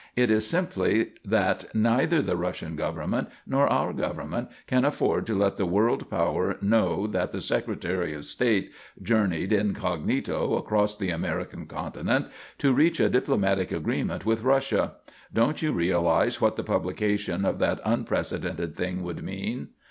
It 0.15 0.31
is 0.31 0.47
simply 0.47 1.11
that 1.23 1.65
neither 1.75 2.23
the 2.23 2.35
Russian 2.35 2.75
government 2.75 3.29
nor 3.45 3.67
our 3.67 3.93
government 3.93 4.49
can 4.65 4.83
afford 4.83 5.27
to 5.27 5.37
let 5.37 5.57
the 5.57 5.65
world 5.67 6.09
power 6.09 6.57
know 6.59 7.05
that 7.05 7.31
the 7.31 7.39
Secretary 7.39 8.11
of 8.15 8.25
State 8.25 8.71
journeyed, 8.99 9.53
incognito, 9.53 10.55
across 10.57 10.97
the 10.97 11.11
American 11.11 11.67
continent, 11.67 12.29
to 12.57 12.73
reach 12.73 12.99
a 12.99 13.09
diplomatic 13.09 13.71
agreement 13.71 14.25
with 14.25 14.41
Russia. 14.41 14.93
Don't 15.31 15.61
you 15.61 15.71
realise 15.71 16.41
what 16.41 16.55
the 16.55 16.63
publication 16.63 17.45
of 17.45 17.59
that 17.59 17.79
unprecedented 17.85 18.75
thing 18.75 19.03
would 19.03 19.21
mean?" 19.21 19.67